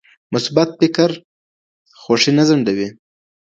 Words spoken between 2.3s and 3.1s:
نه ځنډوي.